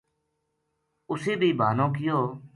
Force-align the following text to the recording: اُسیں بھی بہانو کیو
اُسیں 1.09 1.37
بھی 1.41 1.49
بہانو 1.59 1.87
کیو 1.95 2.19